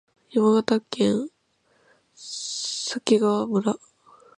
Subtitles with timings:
[0.31, 1.29] 山形県
[2.15, 3.75] 鮭川村